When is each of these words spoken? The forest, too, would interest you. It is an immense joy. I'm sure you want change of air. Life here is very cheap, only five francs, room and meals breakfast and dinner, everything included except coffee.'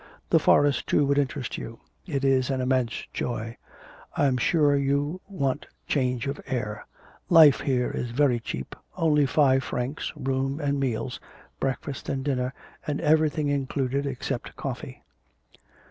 The 0.31 0.39
forest, 0.39 0.87
too, 0.87 1.05
would 1.05 1.19
interest 1.19 1.59
you. 1.59 1.79
It 2.07 2.25
is 2.25 2.49
an 2.49 2.59
immense 2.59 3.05
joy. 3.13 3.57
I'm 4.17 4.35
sure 4.35 4.75
you 4.75 5.21
want 5.29 5.67
change 5.87 6.25
of 6.25 6.41
air. 6.47 6.87
Life 7.29 7.59
here 7.59 7.91
is 7.91 8.09
very 8.09 8.39
cheap, 8.39 8.75
only 8.97 9.27
five 9.27 9.63
francs, 9.63 10.11
room 10.15 10.59
and 10.59 10.79
meals 10.79 11.19
breakfast 11.59 12.09
and 12.09 12.23
dinner, 12.25 12.51
everything 12.87 13.49
included 13.49 14.07
except 14.07 14.55
coffee.' 14.55 15.03